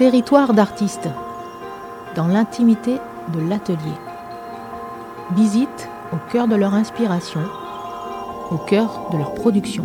[0.00, 1.10] Territoire d'artistes,
[2.16, 2.96] dans l'intimité
[3.34, 3.98] de l'atelier.
[5.32, 7.42] Visite au cœur de leur inspiration,
[8.50, 9.84] au cœur de leur production.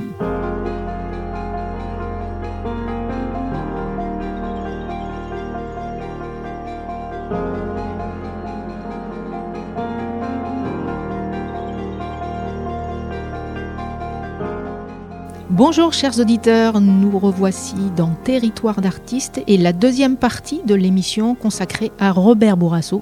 [15.57, 21.93] Bonjour chers auditeurs, nous revoici dans Territoire d'artistes et la deuxième partie de l'émission consacrée
[21.97, 23.01] à Robert Bourrasso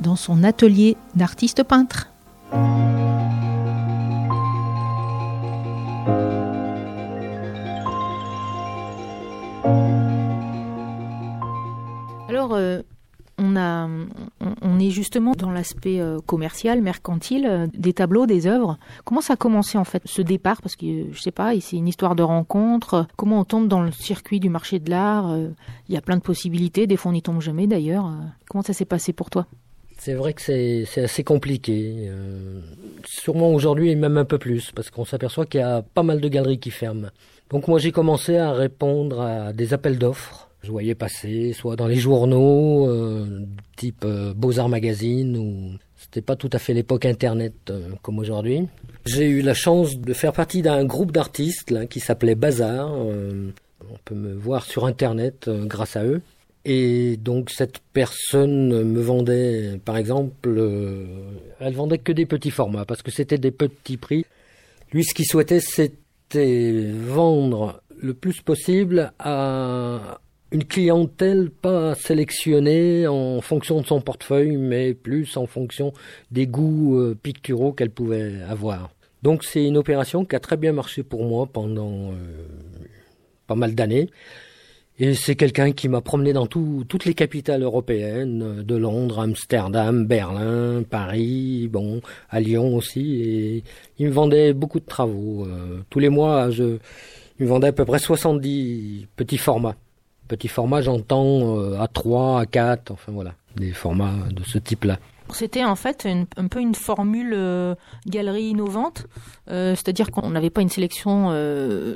[0.00, 2.13] dans son atelier d'artiste peintre.
[15.14, 18.78] Justement dans l'aspect euh, commercial, mercantile, euh, des tableaux, des œuvres.
[19.04, 20.60] Comment ça a commencé en fait ce départ?
[20.60, 23.06] Parce que je sais pas, c'est une histoire de rencontre.
[23.14, 25.30] Comment on tombe dans le circuit du marché de l'art?
[25.30, 25.50] Euh,
[25.88, 26.88] Il y a plein de possibilités.
[26.88, 28.10] Des fois, on n'y tombe jamais d'ailleurs.
[28.50, 29.46] Comment ça s'est passé pour toi?
[29.98, 32.10] C'est vrai que c'est assez compliqué.
[33.06, 36.20] sûrement aujourd'hui et même un peu plus, parce qu'on s'aperçoit qu'il y a pas mal
[36.20, 37.10] de galeries qui ferment.
[37.50, 41.86] Donc moi j'ai commencé à répondre à des appels d'offres je voyais passer, soit dans
[41.86, 43.44] les journaux, euh,
[43.76, 48.66] type euh, Beaux-Arts Magazine, ou c'était pas tout à fait l'époque Internet euh, comme aujourd'hui.
[49.04, 52.90] J'ai eu la chance de faire partie d'un groupe d'artistes qui s'appelait Bazar.
[52.92, 56.22] on peut me voir sur Internet grâce à eux.
[56.64, 60.48] Et donc cette personne me vendait, par exemple,
[61.60, 64.24] elle vendait que des petits formats parce que c'était des petits prix.
[64.92, 70.20] Lui, ce qu'il souhaitait, c'était vendre le plus possible à
[70.54, 75.92] une clientèle pas sélectionnée en fonction de son portefeuille, mais plus en fonction
[76.30, 78.90] des goûts euh, picturaux qu'elle pouvait avoir.
[79.24, 82.14] Donc c'est une opération qui a très bien marché pour moi pendant euh,
[83.48, 84.08] pas mal d'années.
[85.00, 90.06] Et c'est quelqu'un qui m'a promené dans toutes les capitales européennes, euh, de Londres, Amsterdam,
[90.06, 92.00] Berlin, Paris, bon,
[92.30, 93.16] à Lyon aussi.
[93.16, 93.64] Et
[93.98, 95.48] il me vendait beaucoup de travaux.
[95.90, 96.78] tous les mois, je,
[97.40, 99.74] il me vendait à peu près 70 petits formats.
[100.28, 104.98] Petit format, j'entends euh, à 3, à 4, enfin voilà, des formats de ce type-là.
[105.30, 107.74] C'était en fait un peu une formule euh,
[108.06, 109.06] galerie innovante,
[109.50, 111.28] euh, c'est-à-dire qu'on n'avait pas une sélection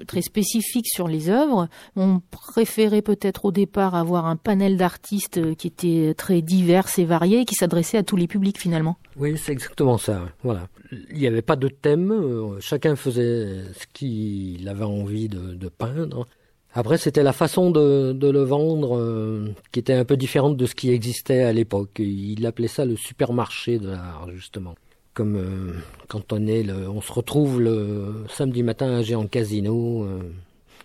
[0.06, 1.68] très spécifique sur les œuvres.
[1.94, 7.44] On préférait peut-être au départ avoir un panel d'artistes qui était très divers et varié,
[7.44, 8.96] qui s'adressait à tous les publics finalement.
[9.16, 10.22] Oui, c'est exactement ça.
[10.42, 10.68] Voilà,
[11.10, 12.58] il n'y avait pas de thème.
[12.60, 16.26] chacun faisait ce qu'il avait envie de peindre.
[16.74, 20.74] Après, c'était la façon de, le vendre euh, qui était un peu différente de ce
[20.74, 21.98] qui existait à l'époque.
[21.98, 24.74] Il appelait ça le supermarché de l'art, justement.
[25.14, 25.72] Comme euh,
[26.08, 30.20] quand on est, le, on se retrouve le samedi matin à Géant Casino euh,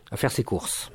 [0.10, 0.90] à faire ses courses.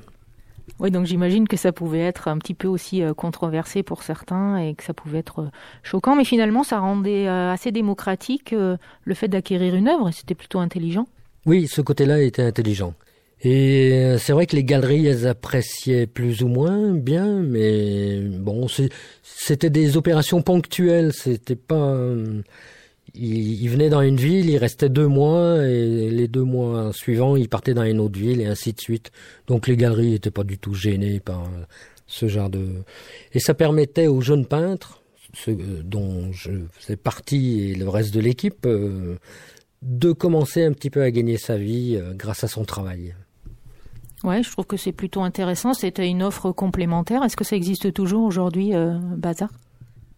[0.79, 4.75] Oui, donc j'imagine que ça pouvait être un petit peu aussi controversé pour certains et
[4.75, 5.49] que ça pouvait être
[5.83, 11.07] choquant, mais finalement ça rendait assez démocratique le fait d'acquérir une œuvre, c'était plutôt intelligent.
[11.45, 12.93] Oui, ce côté-là était intelligent.
[13.41, 18.67] Et euh, c'est vrai que les galeries, elles appréciaient plus ou moins bien, mais bon,
[19.23, 21.13] c'était des opérations ponctuelles.
[21.13, 21.97] C'était pas.
[23.15, 27.49] Ils, venaient dans une ville, ils restaient deux mois, et les deux mois suivants, ils
[27.49, 29.11] partaient dans une autre ville, et ainsi de suite.
[29.47, 31.49] Donc les galeries n'étaient pas du tout gênées par
[32.09, 32.67] ce genre de.
[33.33, 35.01] Et ça permettait aux jeunes peintres,
[35.33, 39.17] ceux dont je faisais partie et le reste de l'équipe, euh,
[39.81, 43.15] de commencer un petit peu à gagner sa vie euh, grâce à son travail.
[44.23, 45.73] Ouais, je trouve que c'est plutôt intéressant.
[45.73, 47.23] C'était une offre complémentaire.
[47.23, 49.49] Est-ce que ça existe toujours aujourd'hui, euh, Bazar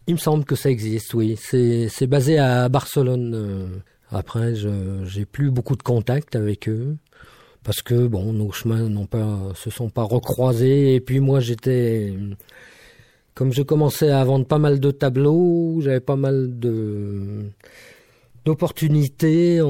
[0.07, 1.37] Il me semble que ça existe, oui.
[1.37, 3.33] C'est basé à Barcelone.
[3.35, 3.67] Euh.
[4.11, 4.53] Après,
[5.05, 6.97] j'ai plus beaucoup de contacts avec eux
[7.63, 10.95] parce que bon, nos chemins n'ont pas se sont pas recroisés.
[10.95, 12.13] Et puis moi, j'étais
[13.35, 17.45] comme je commençais à vendre pas mal de tableaux, j'avais pas mal de
[18.45, 19.61] d'opportunités.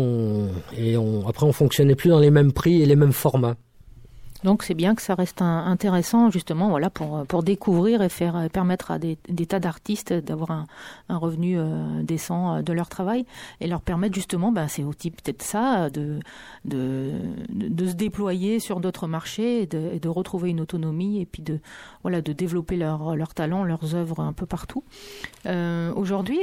[0.77, 0.95] et
[1.27, 3.57] après, on fonctionnait plus dans les mêmes prix et les mêmes formats.
[4.43, 8.89] Donc c'est bien que ça reste intéressant justement voilà pour pour découvrir et faire permettre
[8.89, 9.17] à des,
[9.47, 10.65] tas d'artistes d'avoir un,
[11.09, 13.25] un, revenu euh, décent euh, de leur travail
[13.59, 16.19] et leur permettre justement ben c'est aussi peut-être ça de,
[16.65, 17.11] de
[17.49, 21.59] de se déployer sur d'autres marchés et de, de, retrouver une autonomie et puis de
[22.01, 24.83] voilà de développer leur leur talent leurs œuvres un peu partout.
[25.45, 26.39] Euh, Aujourd'hui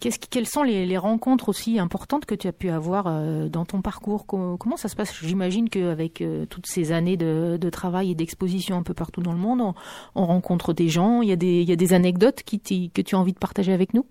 [0.00, 3.04] qu'est-ce quelles sont les, les, rencontres aussi importantes que tu as pu avoir
[3.48, 4.26] dans ton parcours?
[4.26, 5.14] Comment ça se passe?
[5.22, 9.38] J'imagine qu'avec toutes ces années de de, travail et d'exposition un peu partout dans le
[9.38, 9.74] monde.
[10.14, 13.02] On, rencontre des gens, il y a des, il y a des anecdotes qui que
[13.02, 14.04] tu as envie de partager avec nous?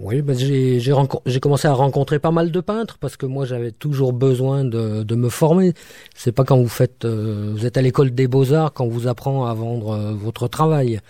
[0.00, 4.12] Oui, ben j'ai commencé à rencontrer pas mal de peintres parce que moi j'avais toujours
[4.12, 5.72] besoin de, de me former.
[6.16, 9.06] C'est pas quand vous faites, euh, vous êtes à l'école des beaux arts qu'on vous
[9.06, 11.00] apprend à vendre euh, votre travail.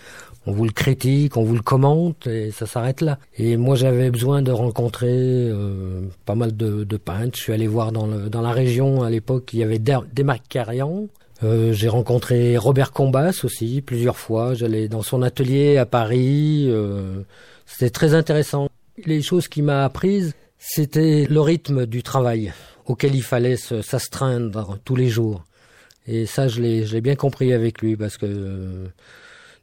[0.46, 3.18] On vous le critique, on vous le commente et ça s'arrête là.
[3.38, 7.38] Et moi j'avais besoin de rencontrer euh, pas mal de, peintres.
[7.38, 10.48] Je suis allé voir dans, le, dans la région à l'époque, il y avait Desmarques
[10.50, 11.08] Carrion.
[11.44, 14.54] Euh, j'ai rencontré Robert Combas aussi plusieurs fois.
[14.54, 16.66] J'allais dans son atelier à Paris.
[16.68, 17.22] Euh,
[17.66, 18.68] c'était très intéressant.
[19.04, 22.52] Les choses qui m'a apprises, c'était le rythme du travail
[22.86, 25.44] auquel il fallait s'astreindre tous les jours.
[26.06, 28.26] Et ça, je l'ai bien compris avec lui parce que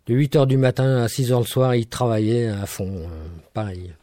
[0.07, 3.07] de 8 heures du matin à 6 heures le soir, il travaillait à fond, euh,
[3.53, 3.93] pareil.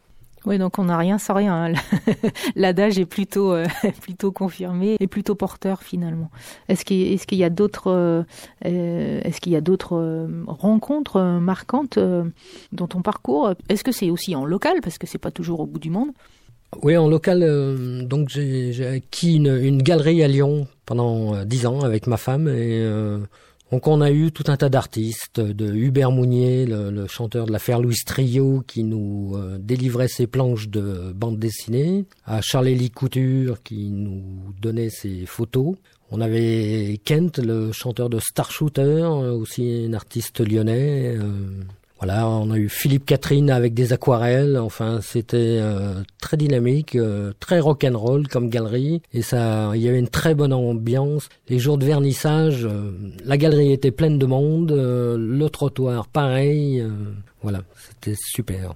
[0.46, 1.66] Oui, donc on n'a rien sans rien.
[1.66, 1.72] Hein.
[2.56, 3.66] L'adage est plutôt euh,
[4.00, 6.30] plutôt confirmé et plutôt porteur finalement.
[6.68, 8.22] Est-ce qu'il y a d'autres euh,
[8.62, 11.98] est-ce qu'il y a d'autres euh, rencontres marquantes
[12.72, 13.54] dans ton parcours?
[13.68, 14.78] Est-ce que c'est aussi en local?
[14.82, 16.10] Parce que c'est pas toujours au bout du monde
[16.82, 17.40] Oui, en local.
[18.06, 22.48] donc j'ai acquis une, galerie à Lyon pendant dix ans avec ma femme
[23.70, 27.80] donc on a eu tout un tas d'artistes, de Hubert Mounier, le, chanteur de l'affaire
[27.80, 33.90] Louis Trio, qui nous euh, délivrait ses planches de bande dessinée, à Charles-Élie Couture, qui
[33.90, 35.76] nous donnait ses photos.
[36.10, 41.16] On avait Kent, le chanteur de Star Shooter, aussi un artiste lyonnais.
[41.18, 41.62] Euh,
[41.98, 44.56] voilà, on a eu Philippe Catherine avec des aquarelles.
[44.56, 49.98] Enfin, c'était euh, très dynamique, euh, très rock'n'roll comme galerie, et ça, il y avait
[49.98, 51.28] une très bonne ambiance.
[51.48, 52.92] Les jours de vernissage, euh,
[53.24, 56.84] la galerie était pleine de monde, le trottoir pareil.
[57.42, 58.74] voilà, c'était super.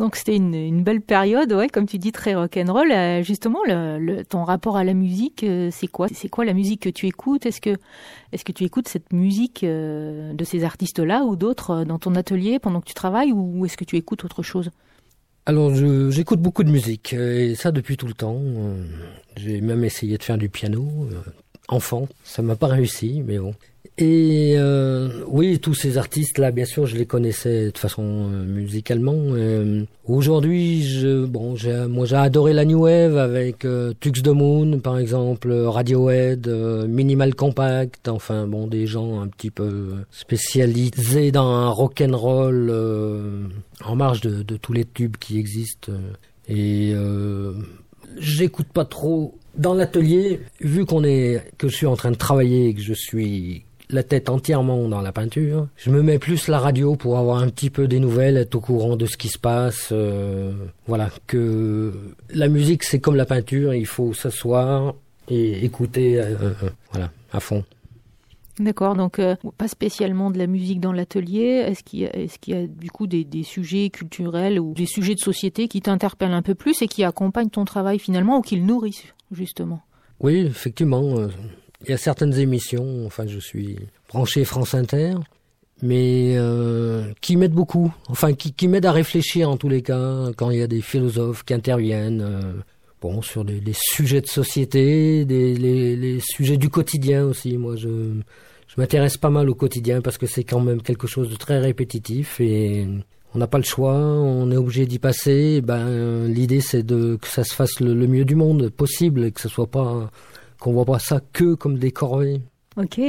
[0.00, 2.90] Donc c'était une, belle période, comme tu dis, très rock'n'roll.
[2.90, 3.58] Euh, justement,
[4.30, 6.08] ton rapport à la musique, euh, c'est quoi?
[6.10, 7.44] C'est quoi la musique que tu écoutes?
[7.44, 7.76] Est-ce que,
[8.32, 12.58] est-ce que tu écoutes cette musique euh, de ces artistes-là ou d'autres dans ton atelier
[12.58, 14.70] pendant que tu travailles, ou est-ce que tu écoutes autre chose?
[15.44, 15.74] Alors
[16.10, 18.40] j'écoute beaucoup de musique et ça depuis tout le temps.
[19.36, 20.88] J'ai même essayé de faire du piano
[21.68, 23.54] enfant, ça m'a pas réussi, mais bon.
[24.02, 29.14] Et euh, oui, tous ces artistes-là, bien sûr, je les connaissais de façon euh, musicalement.
[29.14, 31.54] Euh, Aujourd'hui, je, bon,
[31.88, 36.86] moi, j'ai adoré la new wave avec euh, Tux the Moon, par exemple, Radiohead, euh,
[36.86, 38.08] Minimal Compact.
[38.08, 42.72] Enfin, bon, des gens un petit peu spécialisés dans un rock and roll
[43.84, 45.92] en marge de, de, tous les tubes qui existent.
[46.48, 46.94] Et
[48.18, 52.68] j'écoute pas trop dans l'atelier, vu qu'on est, que je suis en train de travailler
[52.68, 55.68] et que je suis la tête entièrement dans la peinture.
[55.76, 58.60] Je me mets plus la radio pour avoir un petit peu des nouvelles, être au
[58.60, 59.88] courant de ce qui se passe.
[59.92, 60.52] Euh,
[60.86, 61.92] voilà, que
[62.30, 64.94] la musique c'est comme la peinture, il faut s'asseoir
[65.28, 66.52] et écouter, euh, euh,
[66.92, 67.64] voilà, à fond.
[68.58, 69.18] D'accord, donc
[69.56, 71.64] pas spécialement de la musique dans l'atelier.
[71.66, 75.14] Est-ce qu'il y, est y, a du coup des, des, sujets culturels ou des sujets
[75.14, 78.56] de société qui t'interpellent un peu plus et qui accompagnent ton travail finalement ou qui
[78.56, 79.80] le nourrissent justement?
[80.20, 81.28] Oui, effectivement.
[81.84, 83.76] Il y a certaines émissions, enfin je suis
[84.08, 85.14] branché France Inter,
[85.82, 90.30] mais euh, qui m'aident beaucoup, enfin qui, qui m'aident à réfléchir en tous les cas,
[90.36, 92.52] quand il y a des philosophes qui interviennent, euh,
[93.00, 97.56] bon sur des, sujets de société, des les, les, sujets du quotidien aussi.
[97.56, 97.88] Moi je
[98.68, 101.58] je m'intéresse pas mal au quotidien parce que c'est quand même quelque chose de très
[101.58, 102.86] répétitif et
[103.34, 105.62] on n'a pas le choix, on est obligé d'y passer.
[105.62, 109.32] Ben l'idée c'est de que ça se fasse le, le, mieux du monde possible et
[109.32, 110.10] que ce soit pas
[110.60, 112.40] qu'on voit pas ça que comme des corvées.
[112.76, 113.00] Ok.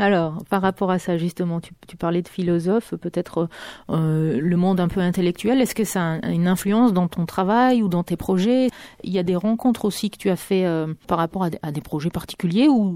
[0.00, 3.50] Alors, par rapport à ça, justement, tu, parlais de philosophe, peut-être
[3.90, 5.60] euh, le monde un peu intellectuel.
[5.60, 8.68] Est-ce que ça a une influence dans ton travail ou dans tes projets?
[9.04, 11.82] Il y a des rencontres aussi que tu as fait euh, par rapport à, des
[11.82, 12.94] projets particuliers ou,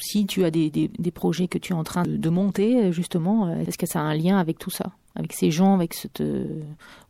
[0.00, 0.70] si tu as des,
[1.12, 4.14] projets que tu es en train de, monter, justement, euh, est-ce que ça a un
[4.14, 4.92] lien avec tout ça?
[5.16, 6.22] Avec ces gens, avec cette,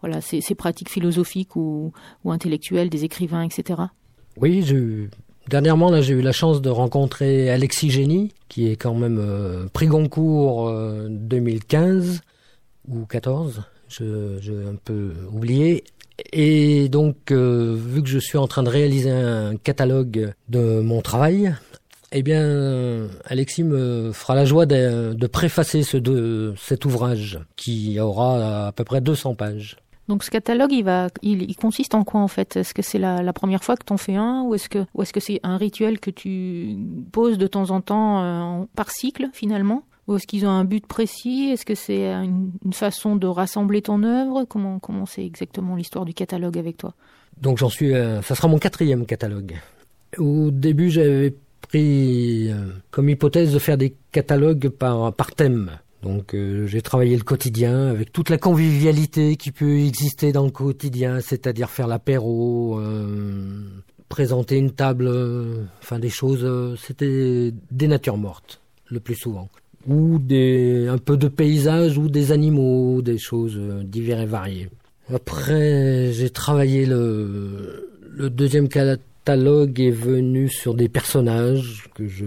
[0.00, 1.92] voilà, ces, pratiques philosophiques ou,
[2.24, 3.82] ou intellectuelles des écrivains, etc.
[4.38, 5.08] Oui, je,
[5.48, 9.66] Dernièrement, là, j'ai eu la chance de rencontrer Alexis Génie, qui est quand même euh,
[9.72, 10.72] prix Goncourt
[11.08, 12.20] 2015
[12.88, 15.84] euh, ou 14, je, j'ai un peu oublié.
[16.32, 21.00] Et donc, euh, vu que je suis en train de réaliser un catalogue de mon
[21.00, 21.54] travail,
[22.12, 27.98] eh bien, Alexis me fera la joie de, de préfacer ce de, cet ouvrage qui
[27.98, 29.76] aura à peu près 200 pages.
[30.08, 30.72] Donc ce catalogue,
[31.22, 32.56] il consiste en quoi en fait?
[32.56, 35.40] Est-ce que c'est la, première fois que tu en fais un, ou est-ce que, c'est
[35.42, 36.76] un rituel que tu
[37.12, 39.84] poses de temps en temps euh, par cycle finalement?
[40.08, 41.50] Ou est-ce qu'ils ont un but précis?
[41.52, 44.44] Est-ce que c'est une, façon de rassembler ton œuvre?
[44.44, 46.94] Comment comment c'est exactement l'histoire du catalogue avec toi?
[47.40, 49.54] Donc j'en suis, euh, ça sera mon quatrième catalogue.
[50.18, 51.34] Au début, j'avais
[51.68, 55.70] pris euh, comme hypothèse de faire des catalogues par par thème.
[56.02, 60.50] Donc euh, j'ai travaillé le quotidien avec toute la convivialité qui peut exister dans le
[60.50, 63.62] quotidien, c'est-à-dire faire l'apéro, euh,
[64.08, 69.48] présenter une table, euh, enfin des choses, c'était des natures mortes le plus souvent,
[69.86, 74.70] ou des un peu de paysages ou des animaux, des choses divers et variées.
[75.12, 78.68] Après j'ai travaillé le deuxième
[79.24, 82.24] catalogue est venu sur des personnages que je,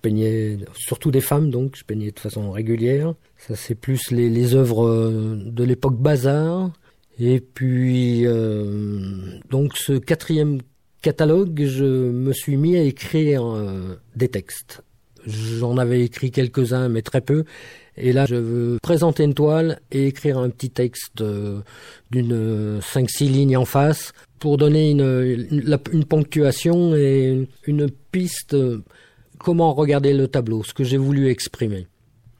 [0.00, 3.14] peignais, surtout des femmes donc, je peignais de façon régulière.
[3.36, 6.70] Ça c'est plus les, les œuvres euh, de l'époque bazar.
[7.18, 10.60] Et puis euh, donc ce quatrième
[11.02, 14.82] catalogue, je me suis mis à écrire euh, des textes.
[15.26, 17.44] J'en avais écrit quelques-uns, mais très peu.
[17.96, 21.60] Et là, je veux présenter une toile et écrire un petit texte euh,
[22.10, 25.46] d'une 5-6 lignes en face pour donner une,
[25.92, 28.84] une, ponctuation et une piste euh,
[29.38, 31.86] comment regarder le tableau, ce que j'ai voulu exprimer.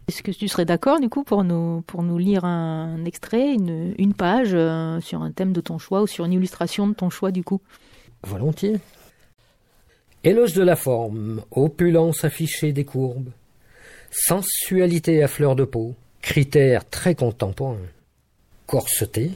[0.08, 3.94] Est-ce que tu serais d'accord du coup pour nous, pour nous lire un extrait, une,
[3.98, 7.10] une page euh, sur un thème de ton choix ou sur une illustration de ton
[7.10, 7.60] choix du coup?
[8.22, 8.78] Volontiers.
[10.22, 13.30] Éloge de la forme, opulence affichée des courbes,
[14.10, 17.76] sensualité à fleur de peau, critères très contemporains.
[18.66, 19.32] Corseté,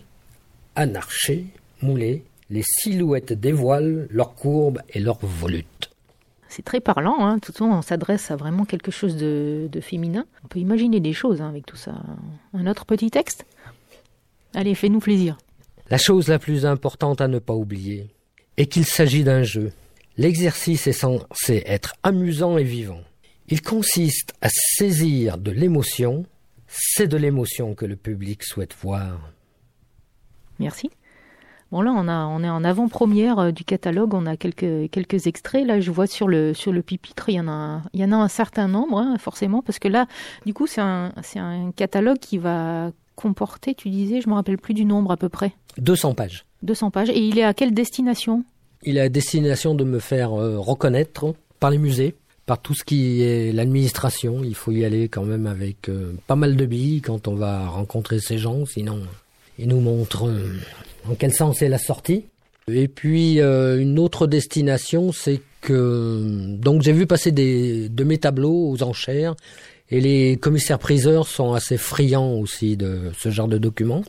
[0.75, 1.47] anarché,
[1.83, 5.90] moulé, les silhouettes dévoilent leurs courbes et leurs volutes.
[6.49, 7.38] C'est très parlant, hein.
[7.38, 10.26] tout le temps on s'adresse à vraiment quelque chose de, féminin.
[10.45, 11.95] On peut imaginer des choses hein, avec tout ça.
[12.52, 13.47] Un autre petit texte?
[14.52, 15.38] Allez, fais-nous plaisir.
[15.90, 18.11] La chose la plus importante à ne pas oublier
[18.57, 19.73] est qu'il s'agit d'un jeu.
[20.16, 23.00] L'exercice est censé être amusant et vivant.
[23.49, 26.26] Il consiste à saisir de l'émotion.
[26.66, 29.33] C'est de l'émotion que le public souhaite voir.
[30.59, 30.90] Merci.
[31.73, 35.29] Bon là, on, a, on est en avant-première euh, du catalogue, on a quelques, quelques
[35.29, 35.65] extraits.
[35.65, 38.11] Là, je vois sur le, sur le pupitre, il y en a, il y en
[38.11, 40.07] a un certain nombre, hein, forcément, parce que là,
[40.47, 44.59] du coup, c'est un, c'est un catalogue qui va comporter, tu disais, je me rappelle
[44.59, 45.53] plus du nombre à peu près.
[45.79, 46.45] 200 pages.
[46.62, 47.11] 200 pages.
[47.11, 48.45] Et il est à quelle destination?
[48.83, 52.83] Il est à destination de me faire euh, reconnaître par les musées, par tout ce
[52.83, 54.43] qui est l'administration.
[54.43, 57.69] Il faut y aller quand même avec euh, pas mal de billes quand on va
[57.69, 59.03] rencontrer ces gens, sinon
[59.59, 60.33] ils nous montrent
[61.09, 62.25] en quel sens est la sortie?
[62.69, 68.19] Et puis euh, une autre destination, c'est que donc j'ai vu passer des, de mes
[68.19, 69.35] tableaux aux enchères
[69.90, 74.04] et les commissaires priseurs sont assez friands aussi de ce genre de documents.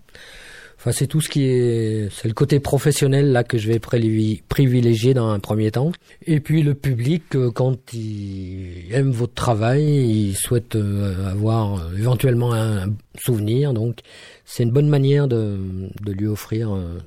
[0.82, 5.14] Enfin, c'est tout ce qui est, c'est le côté professionnel là que je vais privilégier
[5.14, 5.92] dans un premier temps.
[6.26, 12.56] Et puis le public, euh, quand il aime votre travail, il souhaite euh, avoir éventuellement
[12.56, 13.74] un souvenir.
[13.76, 14.00] Donc,
[14.44, 15.60] c'est une bonne manière de,
[16.02, 16.98] de lui offrir euh,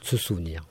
[0.00, 0.67] ce souvenir.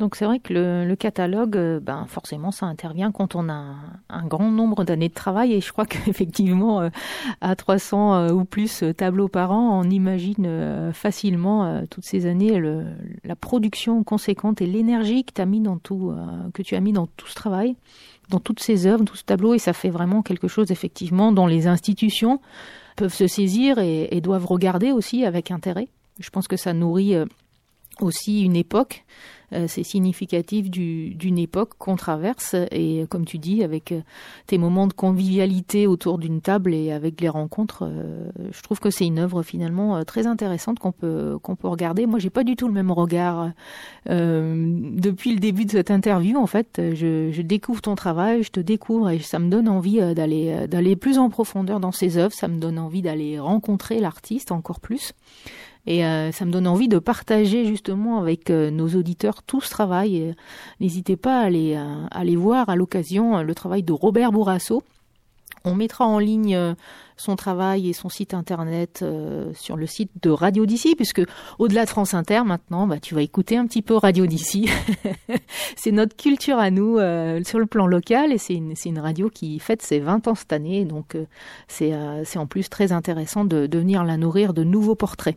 [0.00, 3.76] Donc c'est vrai que le, catalogue, euh, ben forcément, ça intervient quand on a
[4.08, 5.52] un, grand nombre d'années de travail.
[5.52, 6.88] Et je crois qu'effectivement, euh,
[7.40, 12.60] à 300 ou plus tableaux par an, on imagine facilement toutes ces années
[13.24, 16.12] la production conséquente et l'énergie que, as mis dans tout,
[16.54, 17.76] que tu as mis dans tout ce travail,
[18.28, 19.54] dans toutes ces œuvres, tout ce tableau.
[19.54, 22.40] Et ça fait vraiment quelque chose effectivement dans les institutions
[23.00, 25.88] peuvent se saisir et, doivent regarder aussi avec intérêt.
[26.18, 27.24] Je pense que ça nourrit euh,
[28.00, 29.04] aussi une époque.
[29.04, 34.00] euh, c'est significatif d'une époque qu'on traverse et comme tu dis avec euh,
[34.46, 38.90] tes moments de convivialité autour d'une table et avec les rencontres euh, je trouve que
[38.90, 42.06] c'est une œuvre finalement très intéressante qu'on peut qu'on peut regarder.
[42.06, 43.50] Moi j'ai pas du tout le même regard
[44.06, 46.80] depuis le début de cette interview en fait.
[46.94, 50.96] Je, je, découvre ton travail je te découvre et ça me donne envie d'aller d'aller
[50.96, 52.34] plus en profondeur dans ces œuvres.
[52.34, 55.12] Ça me donne envie d'aller rencontrer l'artiste encore plus
[55.86, 59.70] et euh, ça me donne envie de partager justement avec euh, nos auditeurs tout ce
[59.70, 60.34] travail.
[60.80, 64.82] N'hésitez pas à aller, euh, aller voir à l'occasion le travail de Robert Bourrasso.
[65.64, 66.74] On mettra en ligne
[67.18, 69.04] son travail et son site internet
[69.52, 71.20] sur le site de Radio d'ici, puisque
[71.58, 74.70] au-delà de France Inter, maintenant, bah, tu vas écouter un petit peu Radio d'ici.
[75.76, 76.96] c'est notre culture à nous
[77.44, 80.54] sur le plan local et c'est une, une, radio qui fête ses 20 ans cette
[80.54, 80.86] année.
[80.86, 81.14] Donc
[81.68, 85.36] c'est en plus très intéressant de, de venir la nourrir de nouveaux portraits.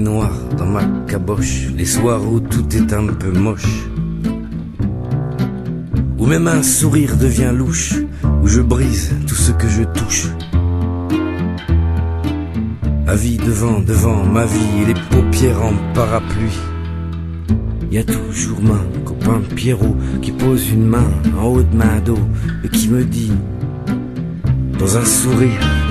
[0.00, 3.88] Noir dans ma caboche, les soirs où tout est un peu moche,
[6.18, 7.94] où même un sourire devient louche,
[8.42, 10.26] où je brise tout ce que je touche.
[13.06, 16.58] Avis devant, devant ma vie et les paupières en parapluie.
[17.90, 21.08] Y a toujours mon copain Pierrot qui pose une main
[21.38, 22.18] en haut de ma dos
[22.64, 23.32] et qui me dit
[24.78, 25.83] dans un sourire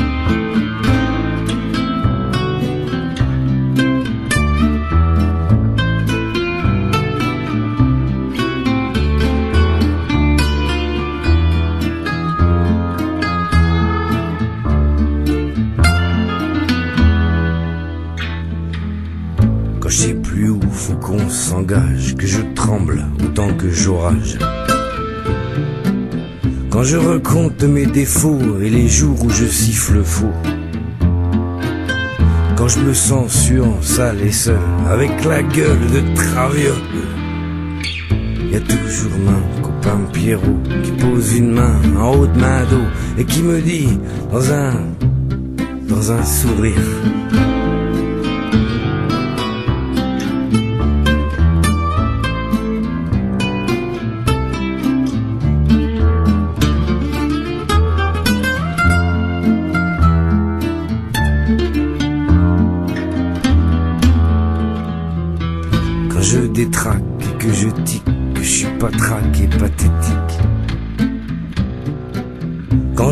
[26.69, 30.33] Quand je recompte mes défauts et les jours où je siffle faux.
[32.57, 36.73] Quand je me sens sûr, sale et seul, avec la gueule de traviole.
[38.51, 42.87] Y a toujours mon copain Pierrot qui pose une main en haut de ma dos
[43.17, 43.97] et qui me dit
[44.31, 44.51] dans
[46.11, 46.73] un sourire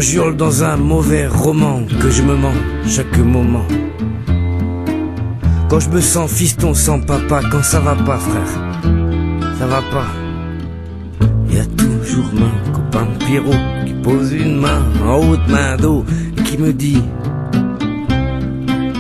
[0.02, 2.54] j'hurle dans un mauvais roman que je me mens
[2.88, 3.66] chaque moment.
[5.70, 8.82] Quand je me sens fiston sans papa, quand ça va pas frère,
[9.58, 10.08] ça va pas.
[11.50, 16.04] Y a toujours mon copain Pierrot qui pose une main en haut de ma dos
[16.38, 17.02] et qui me dit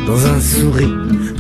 [0.07, 1.30] dans un sourire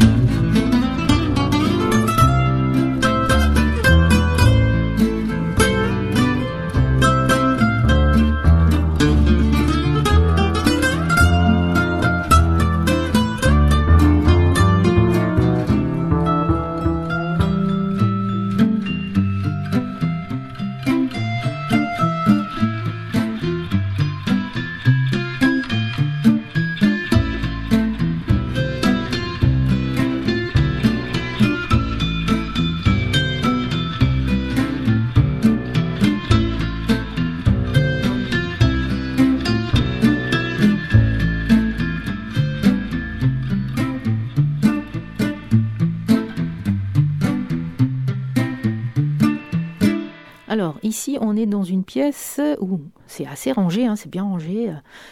[52.59, 54.71] où c'est assez rangé, hein, c'est bien rangé.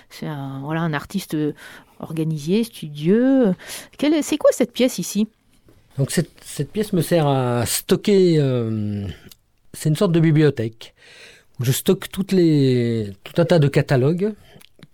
[0.10, 1.36] C'est un, voilà, un artiste
[2.00, 3.54] organisé, studieux.
[4.22, 5.28] C'est quoi cette pièce ici?
[5.98, 8.38] Donc cette, cette, pièce me sert à stocker.
[8.40, 9.06] Euh,
[9.74, 10.94] c'est une sorte de bibliothèque
[11.60, 14.34] où je stocke toutes les, tout un tas de catalogues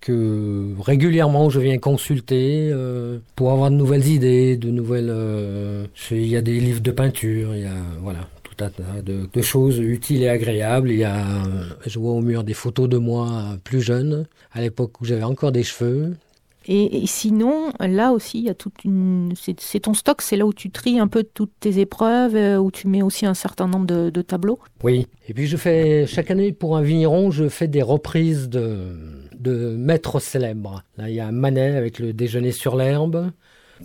[0.01, 5.11] que régulièrement je viens consulter euh, pour avoir de nouvelles idées, de nouvelles.
[5.11, 10.23] Euh, il y a des livres de peinture, il y a voilà de, choses utiles
[10.23, 10.91] et agréables.
[10.91, 11.23] Il y a,
[11.85, 15.51] je vois au mur des photos de moi plus jeune, à l'époque où j'avais encore
[15.51, 16.13] des cheveux.
[16.67, 19.33] Et, sinon, là aussi, il y a toute une.
[19.35, 22.71] C'est ton stock, c'est là où tu tries un peu toutes tes épreuves, euh, où
[22.71, 24.57] tu mets aussi un certain nombre de, tableaux.
[24.83, 25.05] Oui.
[25.29, 28.95] Et puis je fais chaque année pour un vigneron, je fais des reprises de,
[29.37, 30.83] de maîtres célèbres.
[30.97, 33.31] Là, il y a Manet avec le déjeuner sur l'herbe.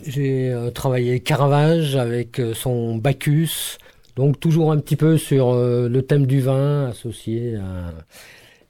[0.06, 3.76] J'ai euh, travaillé Caravage avec euh, son Bacchus.
[4.16, 7.94] Donc toujours un petit peu sur euh, le thème du vin associé à...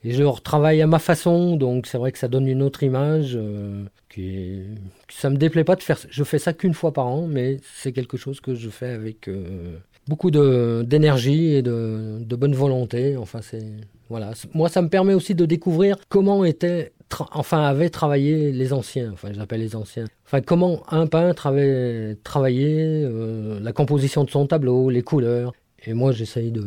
[0.02, 3.32] Et je retravaille à ma façon, donc c'est vrai que ça donne une autre image.
[3.36, 4.62] Euh, qui
[5.10, 5.98] Ça me déplaît pas de faire.
[6.08, 9.28] Je fais ça qu'une fois par an, mais c'est quelque chose que je fais avec
[9.28, 9.76] euh,
[10.08, 13.16] beaucoup d'énergie et de, de, bonne volonté.
[13.18, 13.62] Enfin, c'est
[14.10, 14.32] voilà.
[14.54, 16.92] Moi, ça me permet aussi de découvrir comment était
[17.32, 20.04] enfin avaient travaillé les anciens, enfin j'appelle les anciens.
[20.26, 25.52] Enfin comment un peintre avait travaillé euh, la composition de son tableau, les couleurs.
[25.84, 26.64] Et moi j'essaye de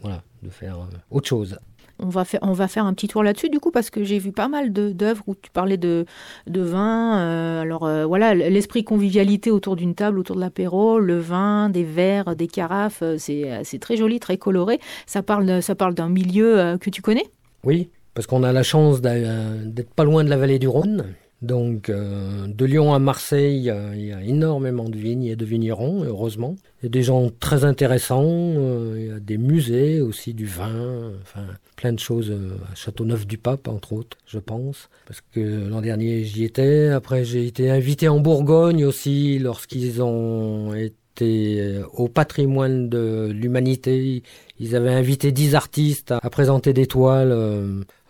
[0.00, 1.58] voilà de faire euh, autre chose.
[2.02, 4.18] On va, faire, on va faire un petit tour là-dessus, du coup, parce que j'ai
[4.18, 6.06] vu pas mal d'œuvres où tu parlais de,
[6.46, 7.18] de vin.
[7.18, 12.36] Euh, alors, voilà, l'esprit convivialité autour d'une table, autour de l'apéro, le vin, des verres,
[12.36, 14.80] des carafes, c'est très joli, très coloré.
[15.06, 17.24] Ça parle, ça parle d'un milieu que tu connais?
[17.64, 21.04] Oui, parce qu'on a la chance d'être pas loin de la vallée du Rhône.
[21.42, 26.04] Donc, euh, de Lyon à Marseille, il y a énormément de vignes et de vignerons,
[26.04, 26.56] heureusement.
[26.80, 30.44] Il y a des gens très intéressants, euh, il y a des musées aussi, du
[30.44, 34.90] vin, enfin, plein de choses euh, à Châteauneuf-du-Pape, entre autres, je pense.
[35.06, 36.88] Parce que l'an dernier, j'y étais.
[36.88, 44.22] Après, j'ai été invité en Bourgogne aussi, lorsqu'ils ont été c'était au patrimoine de l'humanité.
[44.58, 47.32] Ils avaient invité dix artistes à, présenter des toiles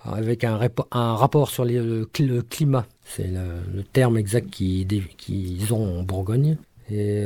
[0.05, 0.59] avec un,
[0.93, 2.05] rapport sur le,
[2.43, 2.87] climat.
[3.05, 6.57] C'est le, terme exact qu'ils ont en Bourgogne.
[6.93, 7.25] Et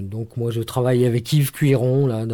[0.00, 2.24] donc moi je travaille avec Yves Cuiron là,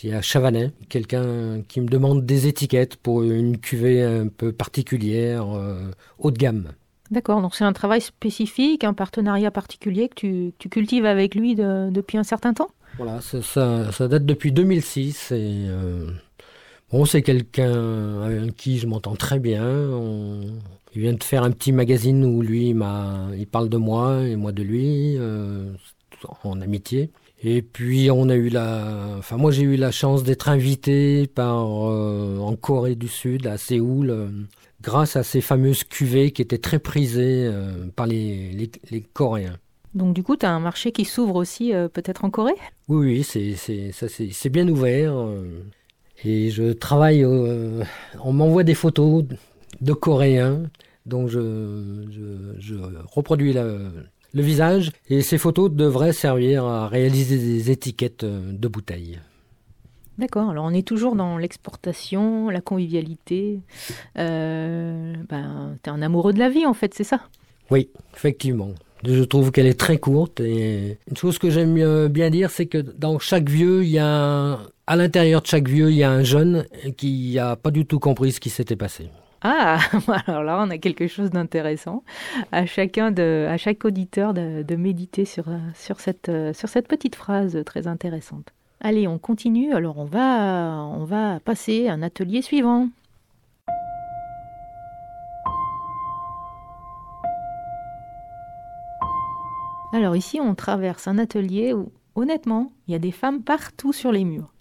[0.00, 4.50] qui est à Chavanais, quelqu'un qui me demande des étiquettes pour une cuvée un peu
[4.50, 6.72] particulière, euh, haut de gamme.
[7.10, 10.14] D'accord, donc c'est un travail spécifique, un partenariat particulier que
[10.58, 12.70] tu, cultives avec lui depuis un certain temps?
[12.96, 16.06] Voilà, ça, date depuis 2006 et euh,
[16.92, 19.62] bon, c'est quelqu'un avec qui je m'entends très bien.
[20.94, 22.84] il vient de faire un petit magazine où lui, il,
[23.38, 25.72] il parle de moi et moi de lui, euh,
[26.44, 27.10] en amitié.
[27.42, 31.88] Et puis on a eu la, enfin moi j'ai eu la chance d'être invité par
[31.88, 34.28] euh, en Corée du Sud à Séoul euh,
[34.82, 39.56] grâce à ces fameuses cuvées qui étaient très prisées euh, par les, les, Coréens.
[39.94, 42.54] Donc du coup, tu as un marché qui s'ouvre aussi peut-être en Corée?
[42.88, 45.14] Oui, oui, c'est, c'est, ça, c'est, c'est bien ouvert.
[46.24, 49.24] Et je travaille, on m'envoie des photos
[49.80, 50.62] de Coréens,
[51.06, 52.74] donc je, je, je
[53.14, 53.64] reproduis la,
[54.32, 59.18] le visage et ces photos devraient servir à réaliser des étiquettes euh, de bouteilles.
[60.18, 63.60] D'accord, alors on est toujours dans l'exportation, la convivialité.
[64.18, 67.22] Euh, ben, tu es un amoureux de la vie en fait, c'est ça?
[67.70, 68.70] Oui, effectivement.
[69.04, 72.78] Je trouve qu'elle est très courte et une chose que j'aime bien dire, c'est que
[72.78, 76.22] dans chaque vieux, il y a à l'intérieur de chaque vieux, il y a un
[76.22, 76.64] jeune
[76.96, 79.08] qui n'a pas du tout compris ce qui s'était passé.
[79.42, 79.78] Ah,
[80.26, 82.04] alors là, on a quelque chose d'intéressant.
[82.52, 87.62] À chacun de, à chaque auditeur de, méditer sur, sur, cette, sur cette petite phrase
[87.64, 88.52] très intéressante.
[88.80, 89.72] Allez, on continue.
[89.72, 92.88] Alors, on va, on va passer à un atelier suivant.
[99.92, 104.12] Alors ici, on traverse un atelier où, honnêtement, il y a des femmes partout sur
[104.12, 104.52] les murs.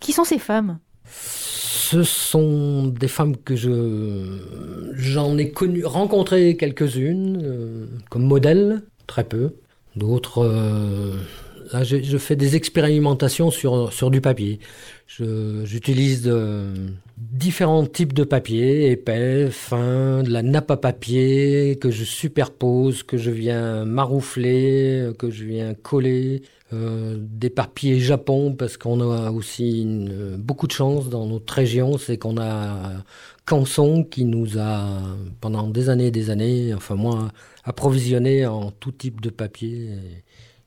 [0.00, 0.78] Qui sont ces femmes?
[1.04, 9.24] Ce sont des femmes que je j'en ai connu, rencontré quelques-unes euh, comme modèles, très
[9.24, 9.54] peu.
[9.96, 11.16] D'autres, euh,
[11.72, 14.60] là, je, fais des expérimentations sur du papier.
[15.08, 16.30] J'utilise
[17.16, 23.16] différents types de papier, épais, fin, de la nappe à papier que je superpose, que
[23.16, 26.42] je viens maroufler, que je viens coller.
[26.74, 29.86] Euh, des papiers Japon parce qu'on a aussi
[30.36, 33.04] beaucoup de chance dans notre région, c'est qu'on a
[33.46, 35.00] Canson qui nous a
[35.40, 37.32] pendant des années et des années, enfin moi,
[37.64, 39.88] approvisionné en tout type de papier.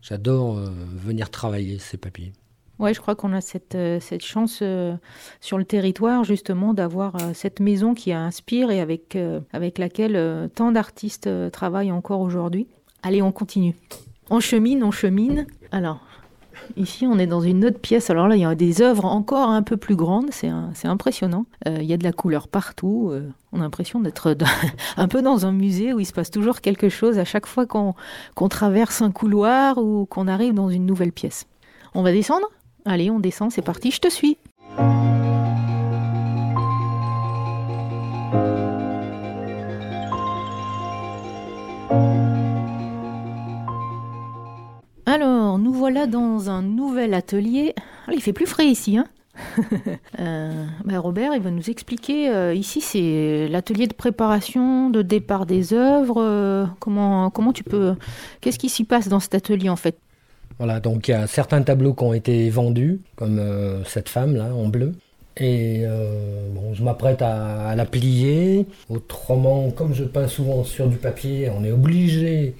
[0.01, 2.33] J'adore euh, venir travailler ces papiers.
[2.81, 4.63] Ouais, je crois qu'on a cette, euh, cette chance
[5.39, 9.17] sur le territoire justement d'avoir cette maison qui inspire et avec,
[9.53, 12.67] avec laquelle tant d'artistes travaillent encore aujourd'hui.
[13.03, 13.75] Allez, on continue.
[14.29, 15.45] On chemine, on chemine.
[15.71, 15.99] Alors,
[16.77, 18.09] ici, on est dans une autre pièce.
[18.09, 20.29] Alors là, il y a des œuvres encore un peu plus grandes.
[20.31, 21.45] C'est impressionnant.
[21.67, 23.09] Euh, il y a de la couleur partout.
[23.11, 24.35] Euh, on a l'impression d'être
[24.97, 27.65] un peu dans un musée où il se passe toujours quelque chose à chaque fois
[27.65, 27.95] qu'on
[28.49, 31.45] traverse un couloir ou qu'on arrive dans une nouvelle pièce.
[31.93, 32.47] On va descendre?
[32.85, 34.37] Allez, on descend, c'est parti, je te suis.
[45.05, 47.75] Alors, nous voilà dans un nouvel atelier.
[48.07, 49.05] Ah, il fait plus frais ici, hein
[50.19, 52.29] euh, bah, Robert, il va nous expliquer.
[52.29, 56.21] Euh, ici, c'est l'atelier de préparation, de départ des œuvres.
[56.21, 57.95] Euh, comment, comment tu peux.
[58.41, 59.97] Qu'est-ce qui s'y passe dans cet atelier en fait?
[60.61, 63.41] Voilà, donc il y a certains tableaux qui ont été vendus, comme
[63.83, 64.91] cette femme là en bleu.
[65.37, 65.83] Et
[66.53, 68.67] bon, je m'apprête à, la plier.
[68.87, 72.53] Autrement, comme je peins souvent sur du papier, on est obligé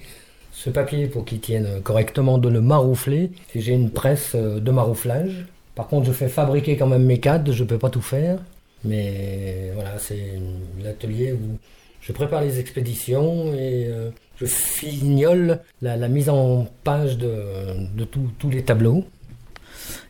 [0.52, 3.30] ce papier pour qu'il tienne correctement de le maroufler.
[3.54, 5.46] Et j'ai une presse euh, de marouflage.
[5.74, 8.38] Par contre, je fais fabriquer quand même mes cadres, je ne peux pas tout faire.
[8.84, 10.40] Mais voilà, c'est
[10.82, 11.58] l'atelier où
[12.00, 14.10] je prépare les expéditions et euh,
[14.42, 17.34] je fignole la, mise en page de,
[17.94, 19.04] de tous les tableaux.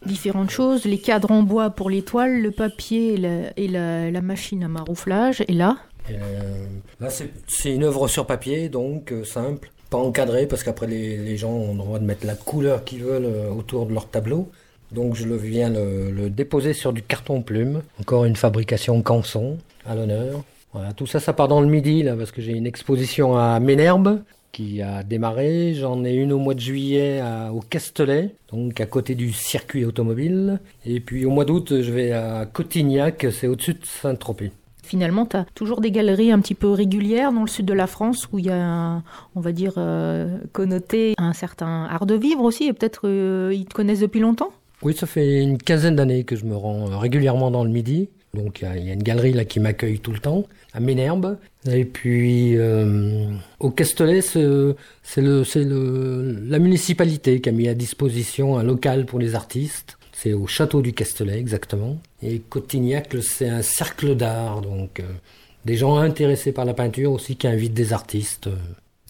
[0.06, 3.14] Différentes choses, les cadres en bois pour les toiles, le papier
[3.56, 5.44] et la, machine à marouflage.
[5.48, 5.76] Et là
[6.10, 6.66] euh,
[7.00, 11.72] Là, c'est une œuvre sur papier, donc simple pas encadré parce qu'après les, gens ont
[11.72, 14.50] le droit de mettre la couleur qu'ils veulent euh, autour de leur tableau.
[14.90, 17.82] Donc je le viens le, déposer sur du carton plume.
[18.00, 20.42] Encore une fabrication Canson à l'honneur.
[20.72, 23.60] Voilà, tout ça, ça part dans le midi là parce que j'ai une exposition à
[23.60, 25.74] Ménherbe qui a démarré.
[25.74, 30.60] J'en ai une au mois de juillet au Castelet, donc à côté du circuit automobile.
[30.86, 34.52] Et puis au mois d'août, je vais à Cotignac, c'est au-dessus de Saint-Tropez.
[34.82, 37.86] Finalement, tu as toujours des galeries un petit peu régulières dans le sud de la
[37.86, 39.02] France où il y a,
[39.34, 43.64] on va dire, euh, connoté un certain art de vivre aussi, et peut-être euh, ils
[43.64, 44.50] te connaissent depuis longtemps?
[44.82, 48.08] Oui, ça fait une quinzaine d'années que je me rends régulièrement dans le Midi.
[48.34, 51.36] Donc il y, a une galerie là qui m'accueille tout le temps, à Ménherbe.
[51.70, 54.76] Et puis euh, au Castellet, c'est le,
[55.54, 59.98] le, la municipalité qui a mis à disposition un local pour les artistes.
[60.12, 61.98] C'est au château du Castellet exactement.
[62.22, 65.04] Et Cotignac, c'est un cercle d'art, donc euh,
[65.64, 68.48] des gens intéressés par la peinture aussi qui invitent des artistes.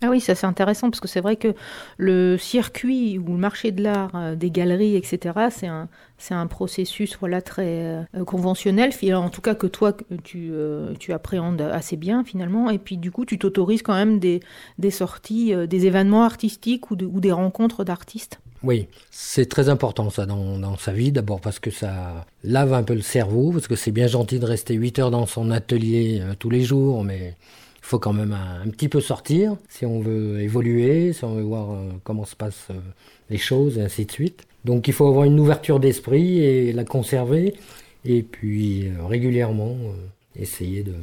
[0.02, 1.54] Ah oui, ça c'est intéressant parce que c'est vrai que
[1.96, 5.88] le circuit ou le marché de l'art, euh, des galeries, etc., c'est un,
[6.18, 10.52] c'est un processus voilà, très euh, conventionnel, en tout cas que toi tu,
[10.98, 14.40] tu appréhendes assez bien finalement, et puis du coup tu t'autorises quand même des,
[14.78, 18.40] des sorties, des événements artistiques ou, des rencontres d'artistes.
[18.62, 22.84] Oui, c'est très important ça dans, dans sa vie, d'abord parce que ça lave un
[22.84, 26.20] peu le cerveau, parce que c'est bien gentil de rester 8 heures dans son atelier
[26.20, 27.36] euh, tous les jours, mais
[27.82, 31.42] il faut quand même un, petit peu sortir si on veut évoluer, si on veut
[31.42, 32.80] voir euh, comment se passent euh,
[33.28, 34.46] les choses et ainsi de suite.
[34.64, 37.54] Donc il faut avoir une ouverture d'esprit et la conserver,
[38.04, 39.76] et puis régulièrement
[40.36, 40.94] essayer de...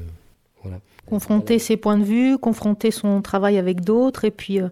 [0.63, 4.25] Voilà confronter ses points de vue, confronter son travail avec d'autres.
[4.25, 4.69] Et puis, euh,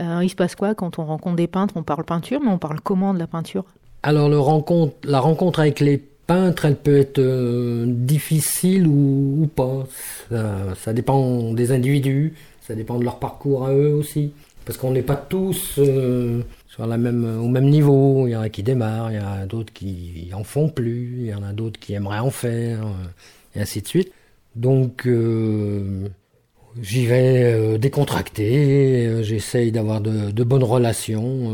[0.00, 1.74] euh, il se passe quoi quand on rencontre des peintres?
[1.76, 3.64] On parle peinture, mais on parle comment de la peinture?
[4.02, 9.88] Alors, le rencontre, la rencontre avec les peintres, elle peut être euh, difficile ou, pas.
[10.30, 14.32] Ça, dépend des individus, ça dépend de leur parcours à eux aussi.
[14.64, 15.80] Parce qu'on n'est pas tous
[16.86, 18.26] la même, au même niveau.
[18.26, 21.16] Il y en a qui démarrent, il y en a d'autres qui en font plus,
[21.20, 22.80] il y en a d'autres qui aimeraient en faire,
[23.54, 24.12] et ainsi de suite.
[24.54, 26.08] Donc euh,
[26.80, 31.52] j'y vais euh, décontracté, euh, j'essaye d'avoir de, bonnes relations,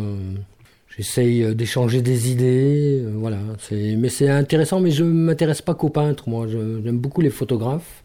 [0.96, 3.38] j'essaye d'échanger des idées, voilà.
[3.70, 6.46] Mais c'est intéressant, mais je ne m'intéresse pas qu'aux peintres, moi.
[6.48, 8.02] J'aime beaucoup les photographes.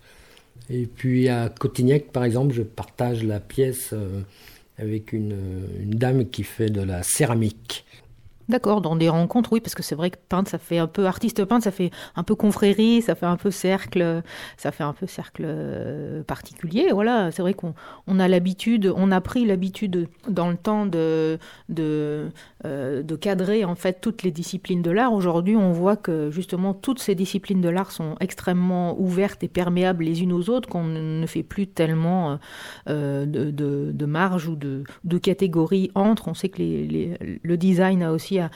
[0.70, 3.94] Et puis à Cotignac, par exemple, je partage la pièce
[4.78, 5.36] avec une
[5.86, 7.86] dame qui fait de la céramique.
[8.50, 11.06] D'accord, dans des rencontres, oui, parce que c'est vrai que peindre, ça fait un peu
[11.06, 14.24] artiste peindre, ça fait un peu confrérie, ça fait un peu cercle,
[14.58, 16.90] ça fait un peu cercle euh, particulier.
[16.92, 17.76] Voilà, c'est vrai qu'on
[18.08, 21.38] on a l'habitude, on a pris l'habitude dans le temps de,
[22.66, 25.14] euh, de cadrer en fait toutes les disciplines de l'art.
[25.14, 30.04] Aujourd'hui, on voit que justement toutes ces disciplines de l'art sont extrêmement ouvertes et perméables
[30.04, 32.40] les unes aux autres, qu'on ne fait plus tellement
[32.88, 34.84] euh, de, de, de, marge ou de,
[35.20, 36.28] catégories entre.
[36.28, 38.50] On sait que le design a aussi a,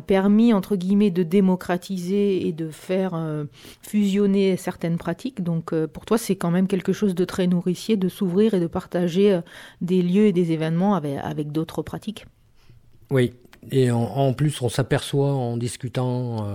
[0.00, 3.44] permis, entre guillemets, de démocratiser et de faire euh,
[3.82, 5.42] fusionner certaines pratiques.
[5.42, 8.60] Donc euh, pour toi, c'est quand même quelque chose de très nourricier de s'ouvrir et
[8.60, 9.40] de partager euh,
[9.80, 12.26] des lieux et des événements avec, d'autres pratiques.
[13.12, 13.32] Oui,
[13.70, 16.48] et en, plus, on s'aperçoit en discutant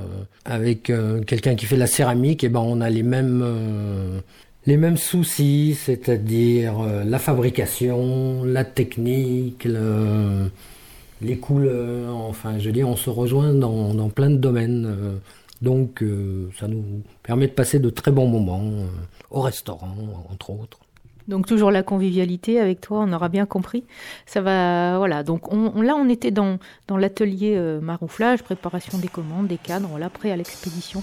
[0.44, 0.92] avec
[1.26, 4.22] quelqu'un qui fait la céramique, et eh ben on a les mêmes
[4.66, 6.74] les mêmes soucis, c'est-à-dire
[7.06, 10.50] la fabrication, la technique, le,
[11.22, 14.86] les couleurs, enfin, je veux dire, on se rejoint dans, dans plein de domaines.
[14.86, 15.18] Euh,
[15.62, 18.86] donc, euh, ça nous permet de passer de très bons moments euh,
[19.32, 19.96] au restaurant,
[20.30, 20.80] entre autres.
[21.28, 23.84] Donc toujours la convivialité avec toi, on aura bien compris.
[24.26, 25.24] Ça va, voilà.
[25.24, 26.60] Donc on, là, on était dans,
[26.90, 31.02] l'atelier marouflage, préparation des commandes, des cadres, voilà, prêt à l'expédition.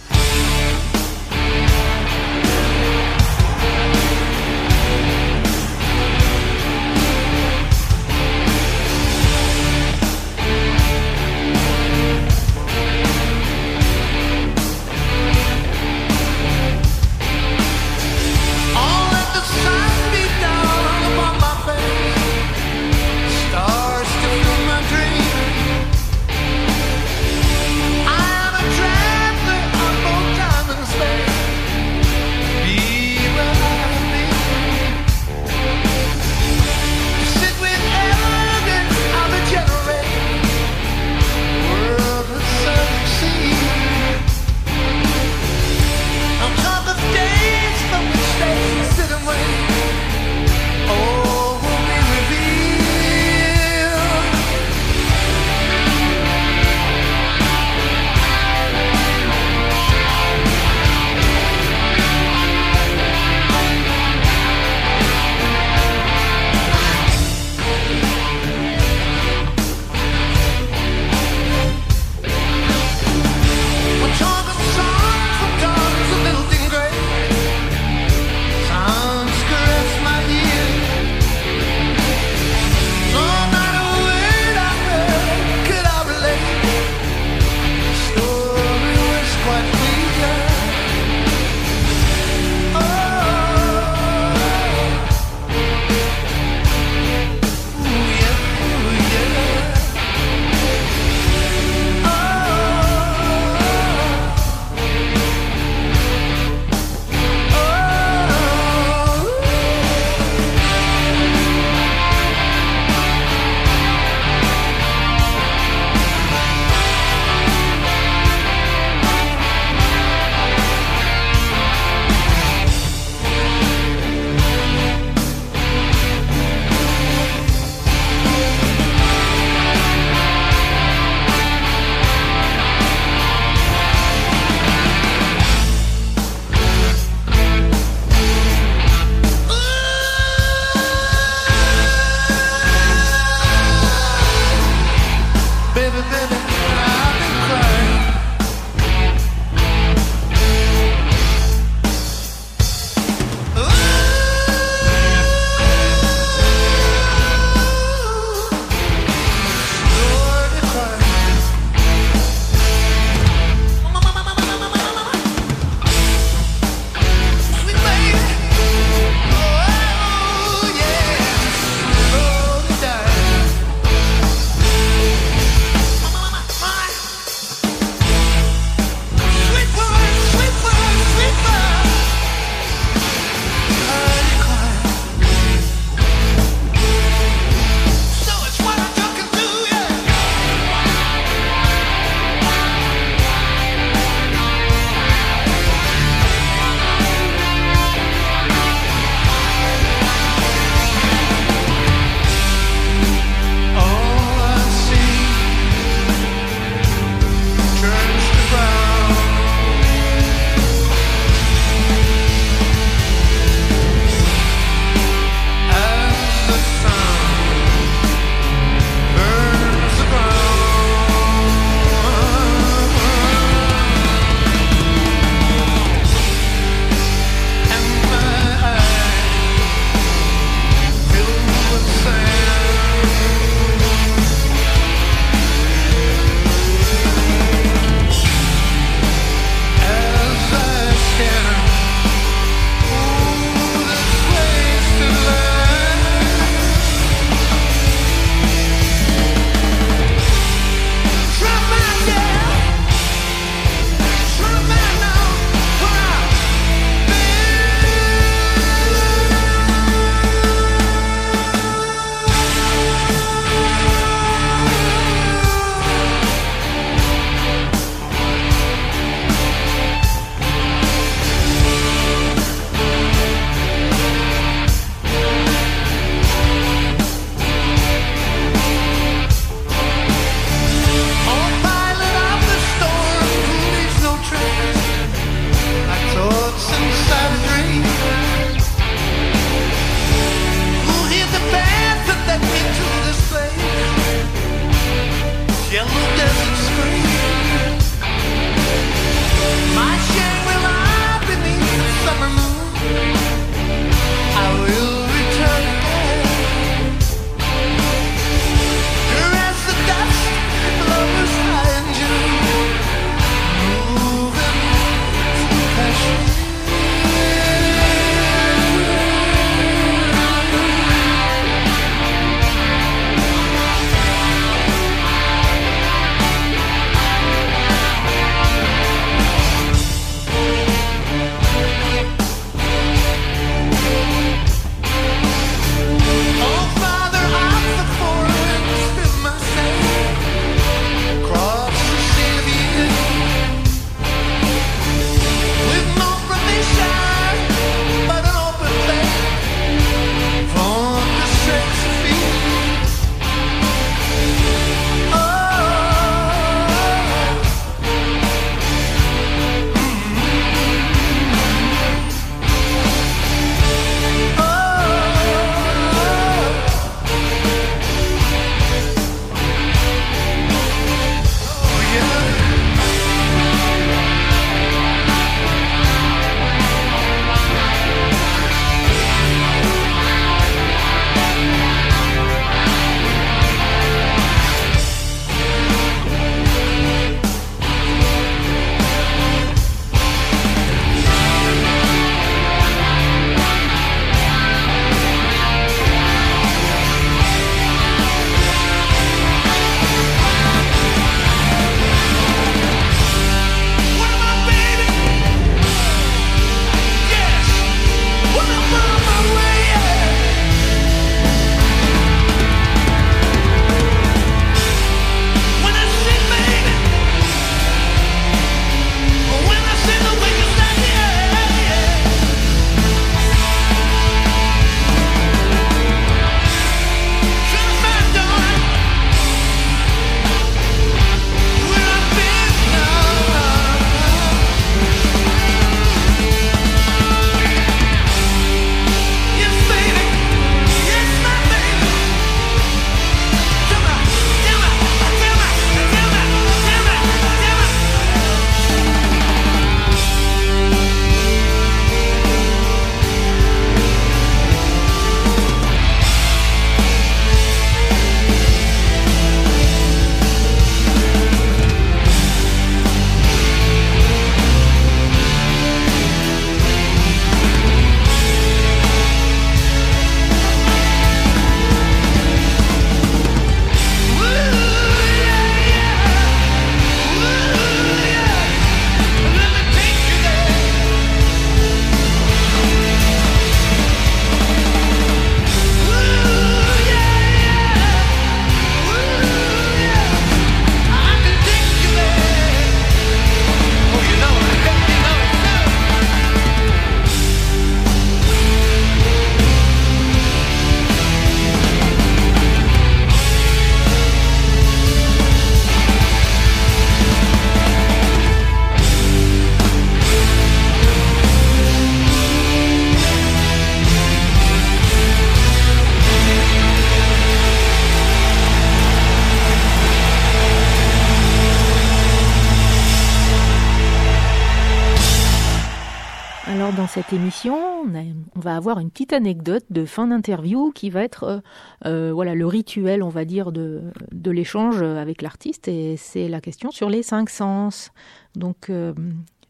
[528.45, 531.41] Va avoir une petite anecdote de fin d'interview qui va être euh,
[531.87, 533.83] euh, voilà le rituel, on va dire, de,
[534.13, 535.67] de l'échange avec l'artiste.
[535.67, 537.91] Et c'est la question sur les cinq sens.
[538.37, 538.93] Donc, euh,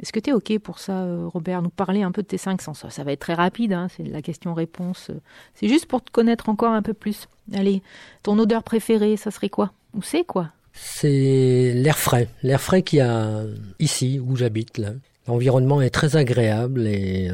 [0.00, 2.62] est-ce que tu es OK pour ça, Robert, nous parler un peu de tes cinq
[2.62, 5.10] sens Ça va être très rapide, hein, c'est la question-réponse.
[5.54, 7.28] C'est juste pour te connaître encore un peu plus.
[7.52, 7.82] Allez,
[8.22, 9.72] ton odeur préférée, ça serait quoi?
[9.94, 10.48] Ou c'est quoi?
[10.72, 13.44] C'est l'air frais, l'air frais qu'il y a
[13.78, 14.80] ici où j'habite.
[15.28, 17.30] L'environnement est très agréable et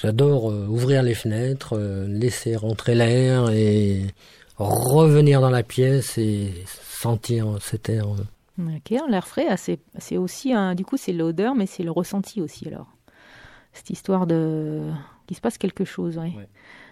[0.00, 4.02] j'adore euh, ouvrir les fenêtres, euh, laisser rentrer l'air et
[4.58, 8.06] revenir dans la pièce et sentir cet air.
[8.58, 12.40] Ok, l'air frais, ah, c'est aussi un, du coup c'est l'odeur, mais c'est le ressenti
[12.40, 12.88] aussi alors.
[13.72, 14.80] Cette histoire de
[15.26, 16.18] qu'il se passe quelque chose.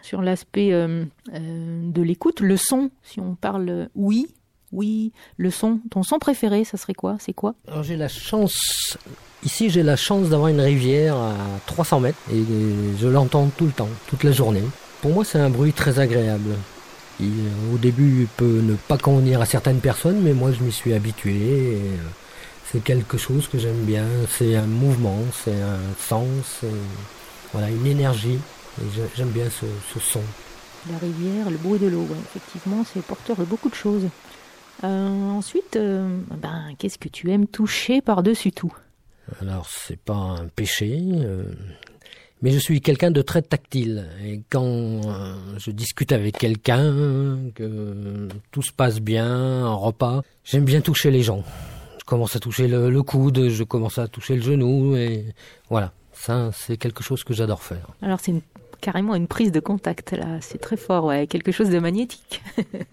[0.02, 4.26] Sur l'aspect de l'écoute, le son, si on parle oui,
[4.72, 5.80] oui, le son.
[5.90, 7.16] Ton son préféré, ça serait quoi?
[7.20, 7.54] C'est quoi?
[7.68, 8.98] Alors j'ai la chance,
[9.44, 11.34] ici j'ai la chance d'avoir une rivière à
[11.66, 12.42] 300 mètres et
[13.00, 14.64] je l'entends tout le temps, toute la journée.
[15.00, 16.56] Pour moi c'est un bruit très agréable.
[17.20, 20.92] au début il peut ne pas convenir à certaines personnes, mais moi je m'y suis
[20.92, 21.32] habitué.
[21.32, 21.96] Et, euh,
[22.72, 26.62] c'est quelque chose que j'aime bien, c'est un mouvement, c'est un sens,
[27.52, 28.40] voilà, une énergie.
[29.16, 30.22] j'aime bien ce, son.
[30.90, 32.04] La rivière, le bruit de l'eau,
[32.34, 34.08] effectivement, c'est porteur de beaucoup de choses.
[34.82, 38.72] Euh, ensuite, euh, ben, qu'est-ce que tu aimes toucher par-dessus tout
[39.40, 41.44] Alors, c'est pas un péché, euh,
[42.42, 44.08] mais je suis quelqu'un de très tactile.
[44.24, 45.00] Et quand
[45.58, 51.22] je discute avec quelqu'un, que tout se passe bien, un repas, j'aime bien toucher les
[51.22, 51.44] gens.
[51.98, 55.24] Je commence à toucher le, le coude, je commence à toucher le genou, et
[55.70, 55.92] voilà.
[56.12, 57.88] Ça, c'est quelque chose que j'adore faire.
[58.00, 58.40] Alors, c'est une
[58.84, 62.42] carrément une prise de contact là, c'est très fort, ouais, quelque chose de magnétique.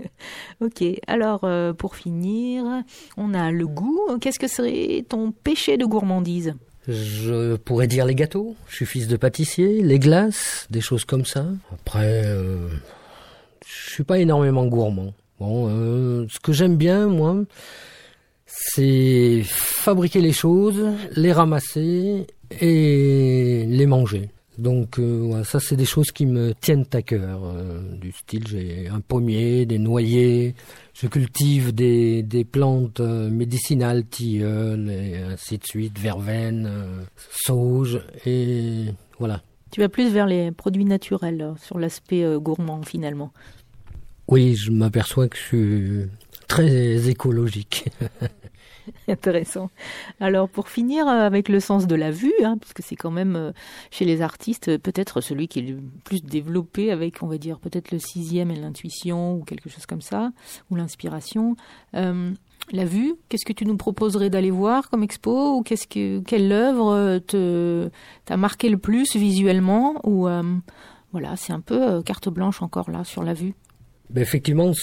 [0.62, 2.64] ok, alors euh, pour finir,
[3.18, 4.00] on a le goût.
[4.22, 6.54] Qu'est-ce que serait ton péché de gourmandise?
[6.88, 8.56] Je pourrais dire les gâteaux.
[8.70, 11.46] Je suis fils de pâtissier, les glaces, des choses comme ça.
[11.74, 12.70] Après, euh,
[13.68, 15.14] je suis pas énormément gourmand.
[15.42, 17.36] Bon, euh, ce que j'aime bien, moi,
[18.46, 20.86] c'est fabriquer les choses,
[21.18, 22.28] les ramasser
[22.62, 24.30] et les manger.
[24.62, 27.41] Donc euh, ça, c'est des choses qui me tiennent à cœur.
[27.43, 30.53] Euh, du style, j'ai un pommier, des noyers,
[30.93, 36.70] je cultive des, des plantes euh, médicinales, tilleuls, et ainsi de suite, verveine,
[37.32, 38.86] sauge, et
[39.18, 39.41] voilà.
[39.72, 43.34] Tu vas plus vers les produits naturels, sur l'aspect gourmand finalement.
[44.28, 46.09] Oui, je m'aperçois que je suis
[46.47, 47.89] très écologique.
[49.08, 49.70] Intéressant.
[50.20, 53.36] Alors pour finir euh, avec le sens de la vue, hein, puisque c'est quand même
[53.36, 53.52] euh,
[53.89, 57.60] chez les artistes euh, peut-être celui qui est le plus développé avec, on va dire,
[57.60, 60.32] peut-être le sixième et l'intuition ou quelque chose comme ça,
[60.70, 61.56] ou l'inspiration.
[61.94, 66.52] la vue, qu'est-ce que tu nous proposerais d'aller voir comme expo ou qu'est-ce que quelle
[66.52, 67.89] œuvre te
[68.26, 70.28] t'a marqué le plus visuellement ou
[71.12, 73.54] voilà, c'est un peu carte blanche encore là sur la vue.
[74.14, 74.74] Ben effectivement,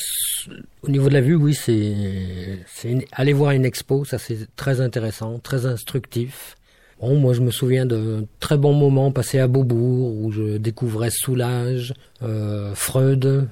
[0.83, 2.65] au niveau de la vue, oui, c'est,
[3.13, 6.57] aller voir une expo, ça c'est très intéressant, très instructif.
[6.99, 11.11] Bon, moi je me souviens de très bons moments passés à Beaubourg où je découvrais
[11.11, 13.47] Soulage, euh, Freud.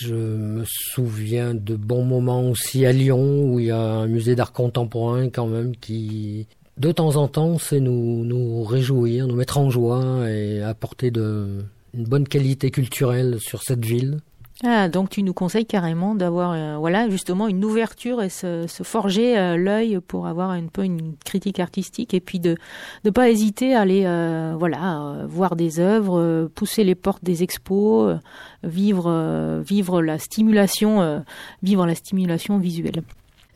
[0.00, 4.36] Je me souviens de bons moments aussi à Lyon où il y a un musée
[4.36, 6.46] d'art contemporain quand même qui
[6.78, 11.64] de temps en temps sait nous, nous réjouir, nous mettre en joie et apporter de,
[11.94, 14.20] une bonne qualité culturelle sur cette ville.
[14.64, 19.38] Ah, donc tu nous conseilles carrément d'avoir, euh, voilà, justement une ouverture et se, forger
[19.38, 22.56] euh, l'œil pour avoir un peu une critique artistique et puis de
[23.04, 28.16] ne pas hésiter à aller, euh, voilà, voir des œuvres, pousser les portes des expos,
[28.62, 31.22] vivre, vivre la stimulation,
[31.62, 33.02] vivre la stimulation visuelle.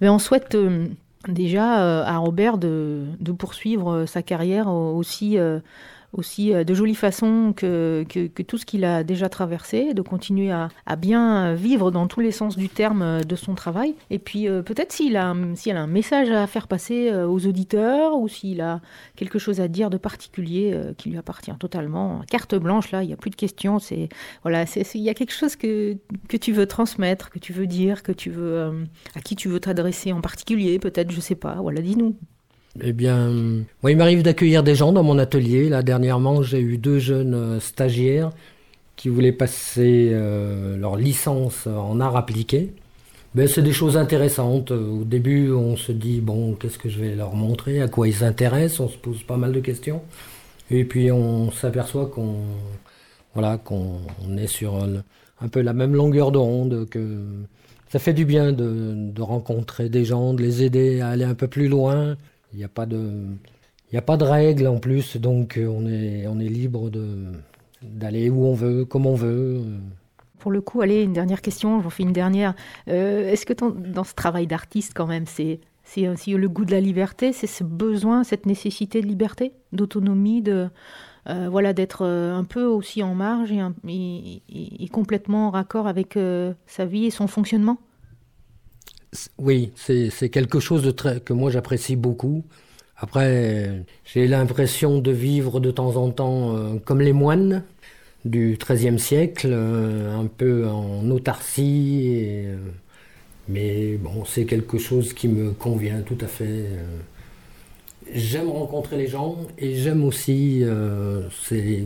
[0.03, 0.57] Mais on souhaite
[1.29, 5.39] déjà à Robert de, de poursuivre sa carrière aussi
[6.13, 8.05] aussi euh, de jolie façon que,
[8.47, 12.57] tout ce qu'il a déjà traversé, de continuer à, bien vivre dans tous les sens
[12.57, 13.95] du terme euh, de son travail.
[14.11, 18.19] Et puis euh, peut-être s'il a, s'il a un message à faire passer aux auditeurs
[18.19, 18.81] ou s'il a
[19.17, 22.23] quelque chose à dire de particulier qui lui appartient totalement.
[22.31, 23.79] Carte blanche, là, il n'y a plus de questions.
[23.79, 24.09] C'est,
[24.43, 25.97] voilà, il y a quelque chose que,
[26.29, 29.61] que tu veux transmettre, que tu veux dire, que tu veux, à qui tu veux
[29.61, 31.55] t'adresser en particulier, peut-être, je sais pas.
[31.55, 32.17] Voilà, dis-nous.
[32.83, 33.31] Eh bien,
[33.83, 35.69] moi, il m'arrive d'accueillir des gens dans mon atelier.
[35.69, 38.31] Là, dernièrement, j'ai eu deux jeunes euh, stagiaires
[38.95, 42.73] qui voulaient passer euh, leur licence en art appliqué.
[43.35, 44.71] Ben, c'est des choses intéressantes.
[44.71, 48.15] Au début, on se dit, bon, qu'est-ce que je vais leur montrer, à quoi ils
[48.15, 50.03] s'intéressent, on se pose pas mal de questions.
[50.71, 52.37] Et puis, on s'aperçoit qu'on
[53.35, 54.01] voilà, qu'on
[54.37, 54.75] est sur
[55.41, 57.23] un peu la même longueur d'onde, que
[57.89, 61.35] ça fait du bien de, de rencontrer des gens, de les aider à aller un
[61.35, 62.17] peu plus loin,
[62.53, 63.27] il n'y a pas de,
[63.93, 66.91] Il a pas de règles en plus, donc euh, on est, on est libre
[67.83, 69.63] d'aller où on veut, comme on veut.
[70.39, 72.55] Pour le coup, allez, une dernière question, je vous fais une dernière.
[72.89, 75.61] Euh, est-ce que dans ce travail d'artiste, quand même, c'est
[76.09, 80.69] aussi le goût de la liberté, c'est ce besoin, cette nécessité de liberté, d'autonomie, de
[81.29, 86.19] euh, voilà, d'être un peu aussi en marge et, complètement en raccord avec
[86.67, 87.79] sa vie et son fonctionnement?
[89.39, 92.45] Oui, c'est quelque chose de très, que moi j'apprécie beaucoup.
[92.97, 97.65] Après, j'ai l'impression de vivre de temps en temps euh, comme les moines
[98.27, 102.45] du XIIIe siècle, euh, un peu en autarcie.
[102.47, 102.59] Euh,
[103.49, 106.67] mais bon, c'est quelque chose qui me convient tout à fait.
[108.13, 110.63] J'aime rencontrer les gens et j'aime aussi
[111.43, 111.85] ces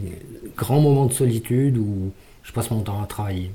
[0.57, 2.13] grands moments de solitude où
[2.43, 3.51] je passe mon temps à travailler.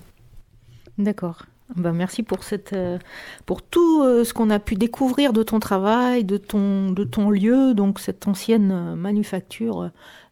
[0.97, 1.45] D'accord.
[1.76, 2.97] Ben merci pour, cette, euh,
[3.45, 7.30] pour tout euh, ce qu'on a pu découvrir de ton travail, de ton, de ton
[7.30, 9.91] lieu, donc cette ancienne euh, manufacture,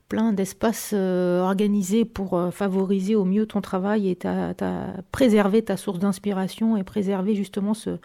[0.09, 4.53] plein d'espaces organisés pour favoriser au mieux ton travail et ta,
[5.11, 7.97] préserver ta source d'inspiration et préserver justement ce,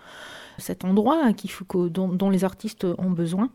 [0.58, 1.32] cet endroit hein,
[1.88, 3.50] dont les artistes ont besoin.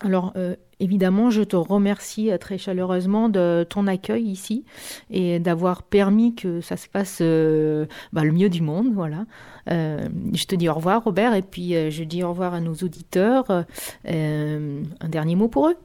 [0.00, 4.64] Alors euh, évidemment, je te remercie euh, très chaleureusement de ton accueil ici
[5.10, 8.92] et d'avoir permis que ça se passe euh, bah, le mieux du monde.
[8.94, 9.26] Voilà.
[9.66, 13.64] je te dis au revoir, Robert, et puis je dis au revoir à nos auditeurs.
[14.04, 15.76] un dernier mot pour eux?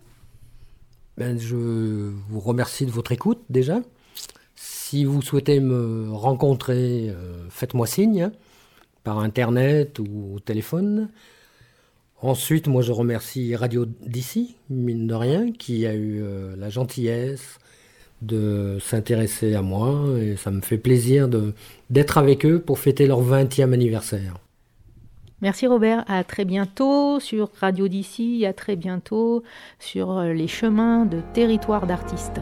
[1.18, 3.80] Ben, je vous remercie de votre écoute déjà.
[4.56, 7.14] Si vous souhaitez me rencontrer,
[7.50, 8.32] faites-moi signe hein,
[9.04, 11.10] par internet ou au téléphone.
[12.22, 17.60] Ensuite, moi, je remercie Radio d'ici, mine de rien, qui a eu euh, la gentillesse
[18.22, 21.28] de s'intéresser à moi et ça me fait plaisir
[21.90, 24.38] d'être avec eux pour fêter leur 20e anniversaire.
[25.42, 29.44] Merci Robert, à très bientôt sur Radio d'ici, à très bientôt
[29.80, 32.40] sur euh, les chemins de territoire d'artistes.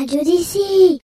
[0.00, 1.02] Radio d'ici